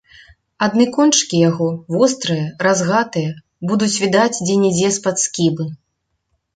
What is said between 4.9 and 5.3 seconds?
з-пад